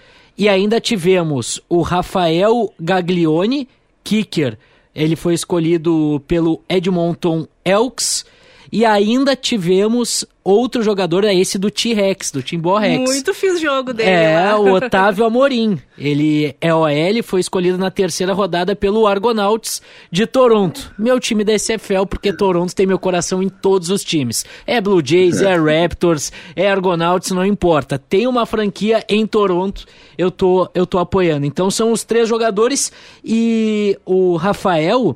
[0.42, 3.70] E ainda tivemos o Rafael Gaglione,
[4.04, 4.58] kicker.
[4.96, 8.26] Ele foi escolhido pelo Edmonton Elks.
[8.72, 13.10] E ainda tivemos outro jogador, é esse do T-Rex, do Timbó Rex.
[13.10, 14.10] Muito fiz jogo dele.
[14.10, 14.60] É, lá.
[14.60, 15.80] o Otávio Amorim.
[15.98, 20.94] Ele é OL, foi escolhido na terceira rodada pelo Argonauts de Toronto.
[20.98, 24.46] Meu time da SFL, porque Toronto tem meu coração em todos os times.
[24.66, 28.00] É Blue Jays, é Raptors, é Argonauts, não importa.
[28.00, 29.86] Tem uma franquia em Toronto,
[30.18, 31.46] eu tô, eu tô apoiando.
[31.46, 32.92] Então são os três jogadores
[33.24, 35.16] e o Rafael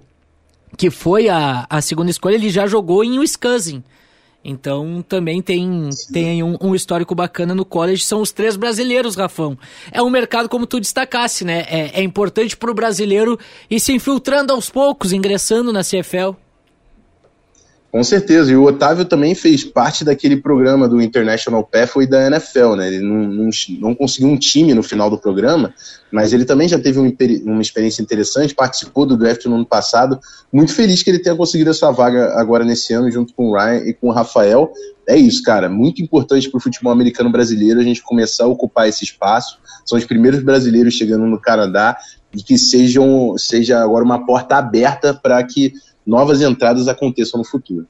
[0.77, 3.83] que foi a, a segunda escolha, ele já jogou em Wisconsin.
[4.47, 8.03] Então também tem, tem um, um, histórico bacana no college.
[8.03, 9.57] São os três brasileiros, Rafão.
[9.91, 11.65] É um mercado, como tu destacasse, né?
[11.67, 16.35] É, é importante para o brasileiro ir se infiltrando aos poucos, ingressando na CFL.
[17.95, 22.75] Com certeza, e o Otávio também fez parte daquele programa do International Pathway da NFL,
[22.75, 22.87] né?
[22.89, 25.73] Ele não, não, não, conseguiu um time no final do programa,
[26.11, 30.19] mas ele também já teve um, uma experiência interessante, participou do draft no ano passado.
[30.51, 33.85] Muito feliz que ele tenha conseguido essa vaga agora nesse ano, junto com o Ryan
[33.85, 34.73] e com o Rafael.
[35.07, 38.89] É isso, cara, muito importante para o futebol americano brasileiro a gente começar a ocupar
[38.89, 39.57] esse espaço.
[39.85, 41.97] São os primeiros brasileiros chegando no Canadá
[42.35, 45.71] e que sejam, seja agora uma porta aberta para que
[46.05, 47.87] novas entradas aconteçam no futuro.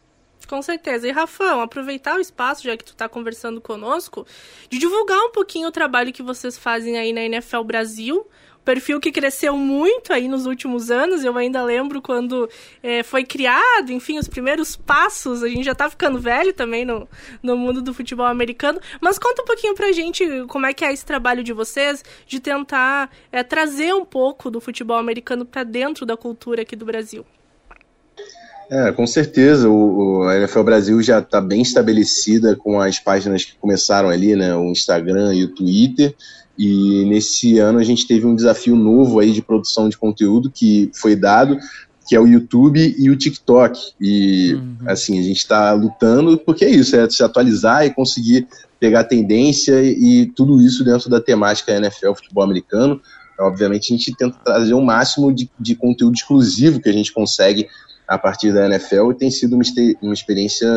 [0.48, 1.08] Com certeza.
[1.08, 4.26] E Rafão, aproveitar o espaço, já que tu está conversando conosco,
[4.70, 8.28] de divulgar um pouquinho o trabalho que vocês fazem aí na NFL Brasil,
[8.66, 11.24] perfil que cresceu muito aí nos últimos anos.
[11.24, 12.50] Eu ainda lembro quando
[12.82, 15.44] é, foi criado, enfim, os primeiros passos.
[15.44, 17.08] A gente já tá ficando velho também no,
[17.42, 18.80] no mundo do futebol americano.
[19.00, 22.40] Mas conta um pouquinho pra gente como é que é esse trabalho de vocês, de
[22.40, 27.26] tentar é, trazer um pouco do futebol americano para dentro da cultura aqui do Brasil.
[28.70, 29.70] É, com certeza.
[29.70, 34.36] O, o a NFL Brasil já está bem estabelecida com as páginas que começaram ali,
[34.36, 34.56] né?
[34.56, 36.16] O Instagram e o Twitter.
[36.58, 40.90] E nesse ano a gente teve um desafio novo aí de produção de conteúdo que
[40.94, 41.58] foi dado,
[42.08, 43.80] que é o YouTube e o TikTok.
[44.00, 44.78] E uhum.
[44.88, 48.48] assim, a gente está lutando porque é isso, é se atualizar e conseguir
[48.80, 53.02] pegar tendência e tudo isso dentro da temática NFL futebol americano.
[53.38, 57.68] Obviamente a gente tenta trazer o máximo de, de conteúdo exclusivo que a gente consegue
[58.08, 59.64] a partir da NFL e tem sido uma,
[60.02, 60.70] uma experiência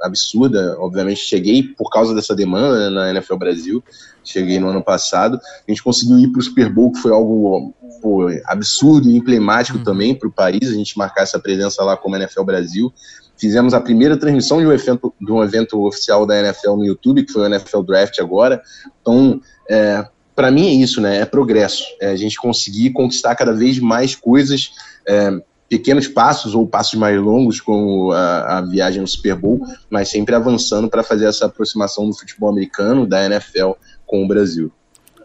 [0.00, 0.76] absurda.
[0.78, 3.82] Obviamente, cheguei por causa dessa demanda né, na NFL Brasil,
[4.24, 5.40] cheguei no ano passado.
[5.66, 9.78] A gente conseguiu ir para o Super Bowl, que foi algo pô, absurdo e emblemático
[9.78, 9.84] uhum.
[9.84, 12.92] também para o país, a gente marcar essa presença lá como NFL Brasil.
[13.36, 17.24] Fizemos a primeira transmissão de um, evento, de um evento oficial da NFL no YouTube,
[17.24, 18.60] que foi o NFL Draft agora.
[19.00, 21.20] Então, é, para mim é isso, né?
[21.20, 21.84] É progresso.
[22.00, 24.70] É a gente conseguir conquistar cada vez mais coisas.
[25.06, 30.08] É, pequenos passos ou passos mais longos, como a, a viagem no Super Bowl, mas
[30.08, 33.72] sempre avançando para fazer essa aproximação do futebol americano, da NFL
[34.06, 34.72] com o Brasil.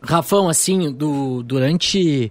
[0.06, 2.30] Rafão, assim, do, durante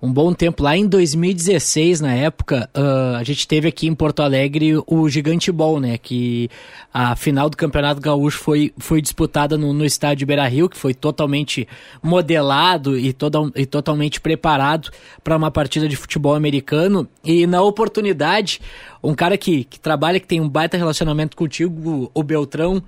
[0.00, 4.22] um bom tempo, lá em 2016, na época, uh, a gente teve aqui em Porto
[4.22, 5.98] Alegre o Gigante Ball, né?
[5.98, 6.48] Que
[6.92, 10.94] a final do Campeonato Gaúcho foi, foi disputada no, no estádio Beira Rio, que foi
[10.94, 11.68] totalmente
[12.02, 14.90] modelado e, toda, e totalmente preparado
[15.22, 17.06] para uma partida de futebol americano.
[17.22, 18.62] E na oportunidade,
[19.04, 22.82] um cara que, que trabalha, que tem um baita relacionamento contigo, o Beltrão,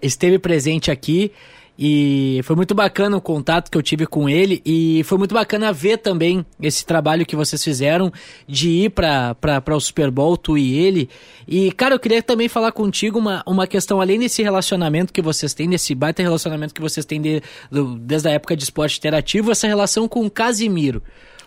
[0.00, 1.32] esteve presente aqui.
[1.78, 5.72] E foi muito bacana o contato que eu tive com ele e foi muito bacana
[5.72, 8.12] ver também esse trabalho que vocês fizeram
[8.46, 11.08] de ir para o Super Bowl, tu e ele.
[11.48, 15.54] E, cara, eu queria também falar contigo uma, uma questão, além desse relacionamento que vocês
[15.54, 19.50] têm, desse baita relacionamento que vocês têm de, do, desde a época de esporte interativo,
[19.50, 21.02] essa relação com o Casimiro.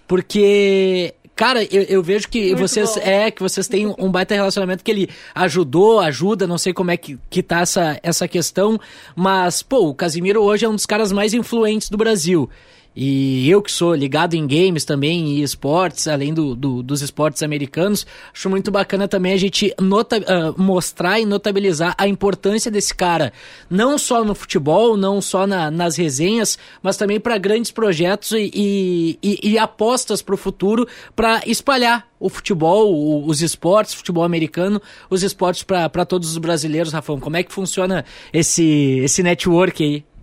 [0.08, 3.02] Porque Cara, eu, eu vejo que Muito vocês bom.
[3.02, 6.98] é que vocês têm um baita relacionamento que ele ajudou, ajuda, não sei como é
[6.98, 8.80] que, que tá essa, essa questão,
[9.15, 12.50] mas, pô, o Casimiro hoje é um dos caras mais influentes do Brasil.
[12.96, 17.44] E eu que sou ligado em games também e esportes, além do, do, dos esportes
[17.44, 22.96] americanos, acho muito bacana também a gente nota, uh, mostrar e notabilizar a importância desse
[22.96, 23.34] cara,
[23.70, 29.20] não só no futebol, não só na, nas resenhas, mas também para grandes projetos e,
[29.22, 35.22] e, e apostas para o futuro para espalhar o futebol, os esportes, futebol americano, os
[35.22, 37.20] esportes para todos os brasileiros, Rafão.
[37.20, 40.14] Como é que funciona esse, esse network aí?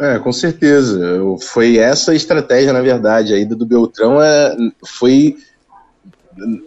[0.00, 1.00] É, com certeza.
[1.40, 5.36] Foi essa a estratégia, na verdade, a ida do Beltrão é, foi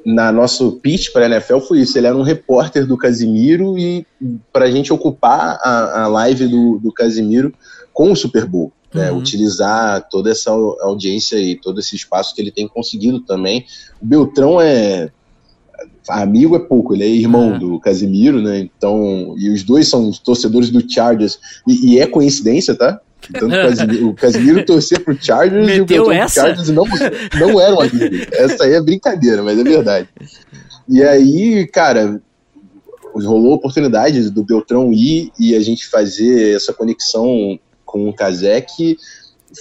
[0.06, 1.98] na nosso pitch para a NFL foi isso.
[1.98, 4.06] Ele era um repórter do Casimiro e
[4.54, 7.54] para a gente ocupar a, a live do, do Casimiro
[7.94, 8.72] com o Super Bowl.
[8.94, 9.18] Né, uhum.
[9.18, 13.66] utilizar toda essa audiência e todo esse espaço que ele tem conseguido também.
[14.02, 15.12] O Beltrão é
[16.08, 17.60] amigo é pouco, ele é irmão uhum.
[17.60, 18.60] do Casimiro, né?
[18.60, 23.02] Então, e os dois são torcedores do Chargers e, e é coincidência, tá?
[23.34, 26.86] Tanto o Casimiro, o Casimiro torcer pro Chargers Meteu e o Chargers não,
[27.40, 28.28] não eram amigos.
[28.32, 30.10] Essa aí é brincadeira, mas é verdade.
[30.88, 32.22] E aí, cara,
[33.14, 38.98] rolou a oportunidade do Beltrão ir e a gente fazer essa conexão com o Kazek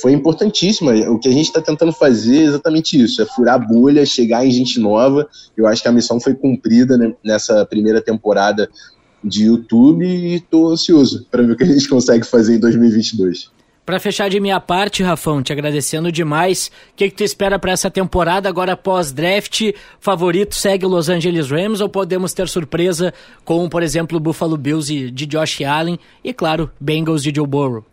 [0.00, 0.92] foi importantíssima.
[1.10, 4.44] O que a gente está tentando fazer é exatamente isso: é furar a bolha, chegar
[4.44, 5.28] em gente nova.
[5.56, 8.68] Eu acho que a missão foi cumprida né, nessa primeira temporada
[9.22, 13.50] de YouTube e estou ansioso para ver o que a gente consegue fazer em 2022.
[13.84, 16.70] Para fechar de minha parte, Rafão, te agradecendo demais.
[16.92, 19.74] O que, que tu espera para essa temporada agora pós-draft?
[20.00, 23.12] Favorito segue Los Angeles Rams ou podemos ter surpresa
[23.44, 27.84] com, por exemplo, o Buffalo Bills de Josh Allen e, claro, Bengals de Joe Burrow?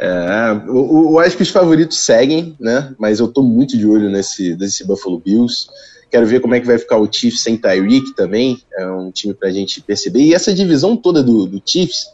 [0.00, 2.92] É, eu, eu, acho que os favoritos seguem, né?
[2.98, 5.68] Mas eu tô muito de olho nesse, nesse Buffalo Bills.
[6.10, 8.60] Quero ver como é que vai ficar o Chiefs sem Tyreek também.
[8.76, 10.22] É um time para a gente perceber.
[10.22, 12.06] E essa divisão toda do, do Chiefs,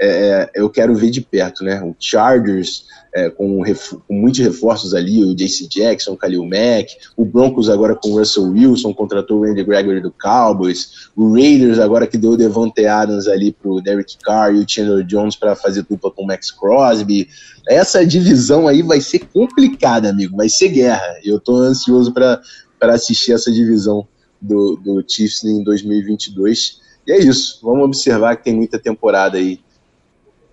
[0.00, 1.82] é, é, eu quero ver de perto, né?
[1.82, 3.62] O Chargers é, com,
[4.08, 8.18] com, muitos reforços ali, o JC Jackson, o Khalil Mack, o Broncos agora com o
[8.18, 12.86] Russell Wilson, contratou o Randy Gregory do Cowboys, o Raiders agora que deu o Devontae
[12.86, 16.50] Adams ali pro Derek Carr e o Chandler Jones para fazer dupla com o Max
[16.50, 17.28] Crosby.
[17.68, 21.18] Essa divisão aí vai ser complicada, amigo, vai ser guerra.
[21.22, 22.40] Eu tô ansioso para
[22.80, 24.08] para assistir essa divisão
[24.40, 26.80] do, do Chiefs em 2022.
[27.06, 29.60] E é isso, vamos observar que tem muita temporada aí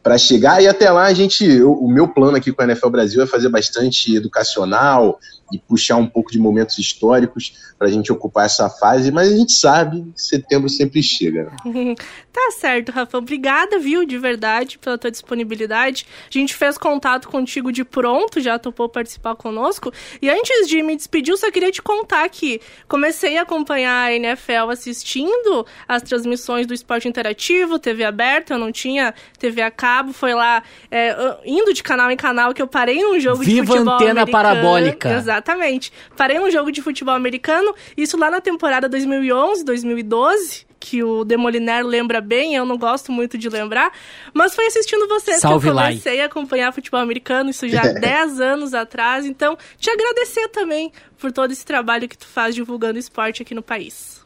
[0.07, 0.63] para chegar.
[0.63, 3.27] E até lá a gente, o, o meu plano aqui com a NFL Brasil é
[3.27, 5.19] fazer bastante educacional
[5.51, 9.35] e puxar um pouco de momentos históricos para a gente ocupar essa fase, mas a
[9.35, 11.51] gente sabe que setembro sempre chega.
[11.65, 11.95] Né?
[12.33, 13.17] tá certo, Rafa.
[13.17, 16.05] Obrigada, viu, de verdade, pela tua disponibilidade.
[16.29, 19.91] A gente fez contato contigo de pronto, já topou participar conosco.
[20.21, 24.13] E antes de me despedir, eu só queria te contar que comecei a acompanhar a
[24.13, 30.13] NFL assistindo as transmissões do esporte interativo, TV aberta, eu não tinha TV a cabo,
[30.13, 33.67] foi lá é, indo de canal em canal que eu parei num jogo Viva de
[33.67, 34.31] futebol antena americano.
[34.31, 35.09] parabólica.
[35.37, 35.93] Exatamente.
[36.15, 41.85] Parei num jogo de futebol americano, isso lá na temporada 2011, 2012, que o Demoliner
[41.85, 43.91] lembra bem, eu não gosto muito de lembrar,
[44.33, 45.83] mas foi assistindo vocês Salve que eu lá.
[45.87, 50.91] comecei a acompanhar futebol americano, isso já há 10 anos atrás, então te agradecer também
[51.19, 54.25] por todo esse trabalho que tu faz divulgando esporte aqui no país.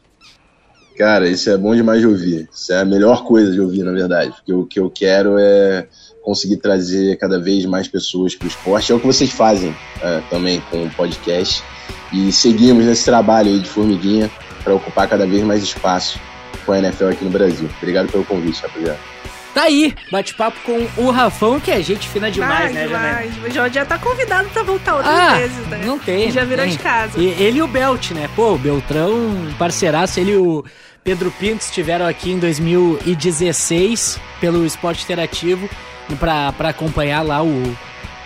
[0.96, 2.48] Cara, isso é bom demais de ouvir.
[2.52, 4.30] Isso é a melhor coisa de ouvir, na verdade.
[4.36, 5.88] Porque o que eu quero é
[6.22, 8.92] conseguir trazer cada vez mais pessoas para o esporte.
[8.92, 11.62] É o que vocês fazem é, também com o podcast.
[12.12, 14.30] E seguimos nesse trabalho aí de formiguinha
[14.62, 16.20] para ocupar cada vez mais espaço
[16.64, 17.68] com a NFL aqui no Brasil.
[17.78, 18.98] Obrigado pelo convite, rapaziada.
[19.54, 23.28] Tá aí, bate-papo com o Rafão, que é gente fina demais, Ai, né, Janete?
[23.32, 23.52] demais.
[23.54, 25.82] Já, já tá convidado pra voltar outras Ah, vezes, né?
[25.84, 26.30] não tem.
[26.30, 26.74] Já virou tem.
[26.74, 27.18] de casa.
[27.18, 28.30] E ele e o Belt, né?
[28.34, 29.12] Pô, o Beltrão,
[29.58, 30.64] parceiraço, ele e o
[31.04, 35.68] Pedro Pinto estiveram aqui em 2016 pelo Esporte Interativo
[36.18, 37.62] pra, pra acompanhar lá o,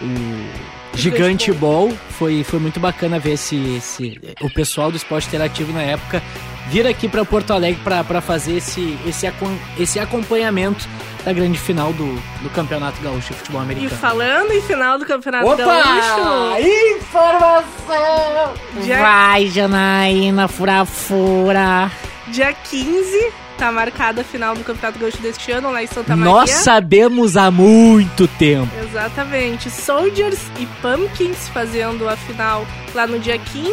[0.02, 0.46] o
[0.94, 1.92] Gigante Ball.
[2.10, 6.22] Foi, foi muito bacana ver esse, esse, o pessoal do Esporte Interativo na época
[6.68, 9.30] vir aqui pra Porto Alegre pra, pra fazer esse, esse,
[9.78, 10.88] esse acompanhamento
[11.24, 14.00] da grande final do, do Campeonato Gaúcho de Futebol E Americano.
[14.00, 15.56] falando em final do Campeonato Opa!
[15.64, 16.58] Gaúcho,
[16.98, 18.54] Informação!
[18.84, 21.90] Já- Vai, Janaína, fura-fura.
[22.28, 26.32] dia 15, tá marcada a final do Campeonato Gaúcho deste ano lá em Santa Maria.
[26.32, 28.68] Nós sabemos há muito tempo.
[28.82, 29.70] Exatamente.
[29.70, 33.72] Soldiers e Pumpkins fazendo a final lá no dia 15.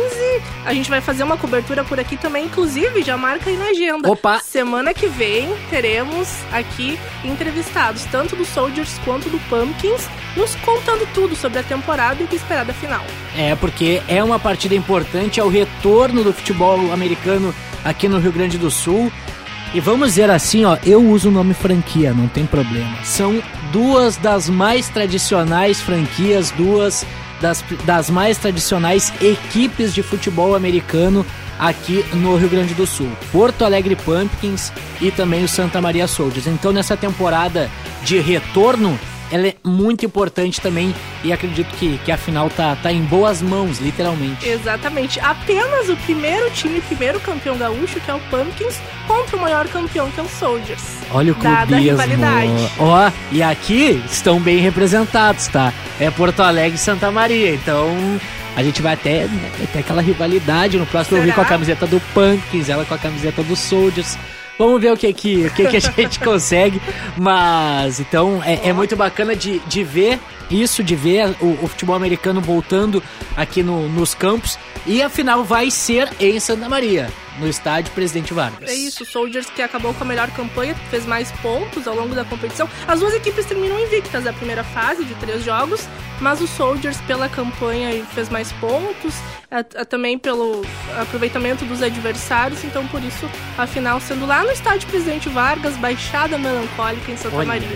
[0.65, 4.09] A gente vai fazer uma cobertura por aqui também, inclusive já marca aí na agenda.
[4.09, 4.39] Opa!
[4.39, 11.35] Semana que vem teremos aqui entrevistados, tanto do Soldiers quanto do Pumpkins, nos contando tudo
[11.35, 13.03] sobre a temporada e o que esperar da final.
[13.35, 18.31] É, porque é uma partida importante, é o retorno do futebol americano aqui no Rio
[18.31, 19.11] Grande do Sul.
[19.73, 22.95] E vamos dizer assim, ó, eu uso o nome franquia, não tem problema.
[23.03, 27.03] São duas das mais tradicionais franquias, duas
[27.41, 31.25] das, das mais tradicionais equipes de futebol americano
[31.57, 33.09] aqui no Rio Grande do Sul.
[33.31, 36.45] Porto Alegre Pumpkins e também o Santa Maria Soldiers.
[36.45, 37.67] Então nessa temporada
[38.03, 38.99] de retorno,
[39.33, 40.93] ela é muito importante também
[41.23, 44.47] e acredito que, que a final tá, tá em boas mãos, literalmente.
[44.47, 45.19] Exatamente.
[45.19, 50.11] Apenas o primeiro time, primeiro campeão gaúcho, que é o Pumpkins, contra o maior campeão,
[50.11, 50.83] que é o Soldiers.
[51.11, 51.99] Olha o Dada a clubismo.
[51.99, 52.71] rivalidade.
[52.77, 55.73] Ó, e aqui estão bem representados, tá?
[55.99, 57.89] É Porto Alegre e Santa Maria, então
[58.55, 60.77] a gente vai até vai ter aquela rivalidade.
[60.77, 61.35] No próximo eu vi Será?
[61.37, 64.15] com a camiseta do Pumpkins, ela com a camiseta do Soldiers.
[64.57, 66.81] Vamos ver o que que, o que, que a gente consegue.
[67.17, 70.19] Mas, então, é, é muito bacana de, de ver
[70.51, 73.01] isso, de ver o, o futebol americano voltando
[73.35, 74.57] aqui no- nos campos.
[74.85, 78.69] E a final vai ser em Santa Maria, no estádio Presidente Vargas.
[78.69, 82.13] É isso, o Soldiers que acabou com a melhor campanha, fez mais pontos ao longo
[82.13, 82.69] da competição.
[82.87, 85.87] As duas equipes terminam invictas da primeira fase de três jogos,
[86.19, 89.15] mas o Soldiers pela campanha fez mais pontos,
[89.51, 90.63] a- a- também pelo
[91.01, 96.37] aproveitamento dos adversários, então por isso a final sendo lá no estádio Presidente Vargas, Baixada
[96.37, 97.67] Melancólica em Santa Olha Maria.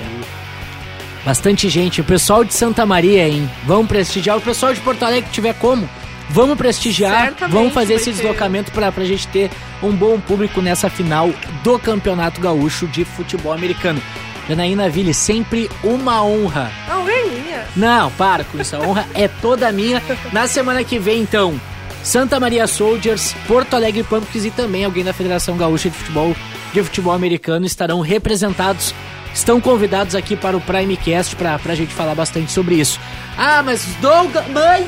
[1.25, 1.99] Bastante gente.
[1.99, 3.49] O pessoal de Santa Maria, hein?
[3.65, 4.37] Vamos prestigiar.
[4.37, 5.89] O pessoal de Porto Alegre, que tiver como,
[6.29, 7.25] vamos prestigiar.
[7.25, 9.49] Certamente vamos fazer esse deslocamento pra, pra gente ter
[9.81, 11.29] um bom público nessa final
[11.63, 14.01] do Campeonato Gaúcho de Futebol Americano.
[14.47, 16.71] Janaína Ville, sempre uma honra.
[16.87, 17.65] Não, vem minha.
[17.75, 18.75] Não, para com isso.
[18.75, 20.01] A honra é toda minha.
[20.31, 21.59] Na semana que vem, então,
[22.01, 26.33] Santa Maria Soldiers, Porto Alegre Pumpkins e também alguém da Federação Gaúcha de Futebol,
[26.73, 28.95] de Futebol Americano estarão representados.
[29.37, 32.99] Estão convidados aqui para o Primecast para a gente falar bastante sobre isso.
[33.37, 34.47] Ah, mas Douglas.
[34.47, 34.83] Mãe!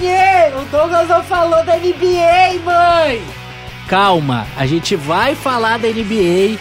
[0.60, 3.22] O Douglas não falou da NBA, mãe!
[3.88, 6.58] Calma, a gente vai falar da NBA.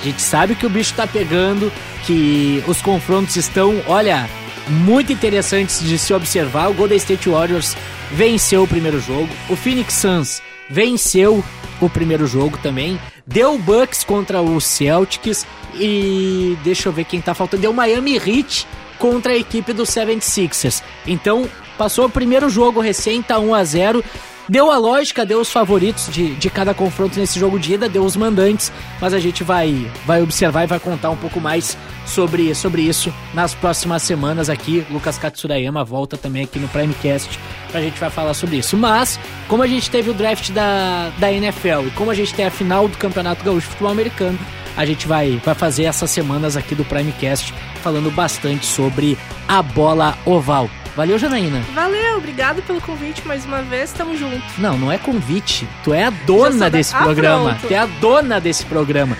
[0.00, 1.70] A gente sabe que o bicho tá pegando,
[2.06, 4.26] que os confrontos estão, olha,
[4.66, 6.70] muito interessantes de se observar.
[6.70, 7.76] O Golden State Warriors
[8.12, 11.44] venceu o primeiro jogo, o Phoenix Suns venceu
[11.82, 17.34] o primeiro jogo também, deu Bucks contra o Celtics e deixa eu ver quem tá
[17.34, 18.66] faltando, deu Miami Heat
[18.98, 20.82] contra a equipe do 76ers.
[21.06, 24.04] Então, passou o primeiro jogo recém, tá 1 a 0
[24.48, 28.04] Deu a lógica, deu os favoritos de, de cada confronto nesse jogo de ida, deu
[28.04, 31.76] os mandantes, mas a gente vai, vai observar e vai contar um pouco mais
[32.06, 34.86] sobre, sobre isso nas próximas semanas aqui.
[34.88, 37.40] Lucas Katsurayama volta também aqui no Primecast
[37.72, 38.76] pra gente vai falar sobre isso.
[38.76, 39.18] Mas,
[39.48, 42.50] como a gente teve o draft da, da NFL e como a gente tem a
[42.50, 44.38] final do Campeonato Gaúcho de Futebol Americano,
[44.76, 49.18] a gente vai, vai fazer essas semanas aqui do Primecast falando bastante sobre
[49.48, 50.70] a bola oval.
[50.96, 51.62] Valeu, Janaína.
[51.74, 54.42] Valeu, obrigado pelo convite mais uma vez, tamo junto.
[54.56, 55.68] Não, não é convite.
[55.84, 57.50] Tu é a dona desse ah, programa.
[57.50, 57.68] Pronto.
[57.68, 59.14] Tu é a dona desse programa.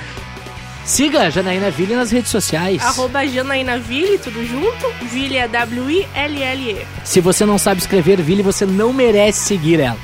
[0.87, 2.81] Siga a Janaína Ville nas redes sociais.
[2.83, 4.89] Arroba Janaína Ville, tudo junto.
[5.03, 6.87] Ville é W-I-L-L-E.
[7.05, 9.99] Se você não sabe escrever Ville, você não merece seguir ela.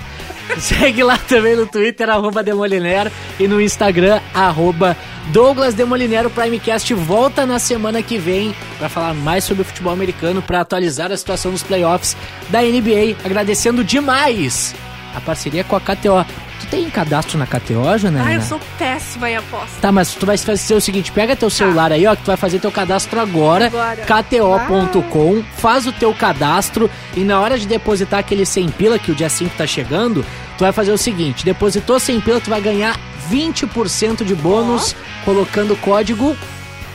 [0.59, 4.97] Segue lá também no Twitter, arroba Demoliner, e no Instagram, arroba
[5.32, 6.26] Douglas Demoliner.
[6.26, 10.61] O Primecast volta na semana que vem para falar mais sobre o futebol americano, para
[10.61, 12.16] atualizar a situação dos playoffs
[12.49, 13.16] da NBA.
[13.24, 14.74] Agradecendo demais
[15.14, 16.24] a parceria com a KTO.
[16.62, 18.30] Tu tem cadastro na KTO, Janaína?
[18.30, 19.80] Ah, eu sou péssima em aposta.
[19.80, 21.56] Tá, mas tu vai fazer o seguinte, pega teu tá.
[21.56, 24.04] celular aí, ó, que tu vai fazer teu cadastro agora, agora.
[24.04, 29.14] kto.com, faz o teu cadastro e na hora de depositar aquele 100 pila, que o
[29.14, 30.24] dia 5 tá chegando,
[30.56, 32.98] tu vai fazer o seguinte, depositou 100 pila, tu vai ganhar
[33.28, 35.24] 20% de bônus oh.
[35.24, 36.36] colocando o código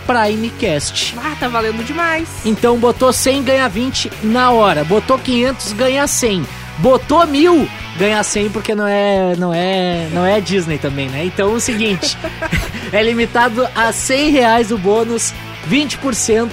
[0.07, 1.15] Primecast.
[1.17, 2.29] Ah, tá valendo demais.
[2.45, 4.85] Então botou 100, ganha 20 na hora.
[4.85, 6.47] Botou 500, ganha 100.
[6.79, 7.67] Botou mil,
[7.97, 11.25] ganha 100 porque não é, não é, não é Disney também, né?
[11.25, 12.17] Então é o seguinte,
[12.91, 15.33] é limitado a 100 reais o bônus,
[15.69, 16.49] 20%.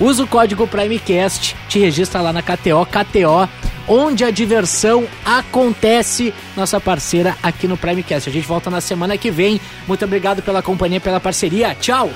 [0.00, 3.48] Usa o código Primecast, te registra lá na KTO, KTO,
[3.88, 8.28] onde a diversão acontece, nossa parceira aqui no Primecast.
[8.28, 9.60] A gente volta na semana que vem.
[9.88, 11.74] Muito obrigado pela companhia, pela parceria.
[11.74, 12.10] Tchau!